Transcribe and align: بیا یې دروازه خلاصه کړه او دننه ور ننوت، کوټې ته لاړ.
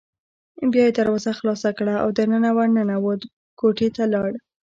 بیا 0.71 0.83
یې 0.87 0.93
دروازه 0.99 1.31
خلاصه 1.39 1.69
کړه 1.77 1.93
او 2.03 2.09
دننه 2.17 2.49
ور 2.57 2.67
ننوت، 2.75 3.21
کوټې 3.59 3.87
ته 3.95 4.03
لاړ. 4.13 4.31